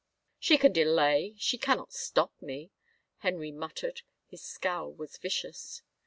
"She 0.39 0.57
can 0.57 0.71
delay— 0.73 1.35
she 1.37 1.59
cannot 1.59 1.93
stop 1.93 2.33
me," 2.41 2.71
Henry 3.19 3.51
mut 3.51 3.75
tered. 3.75 4.01
His 4.25 4.41
scowl 4.41 4.91
was 4.93 5.19
vicious. 5.19 5.83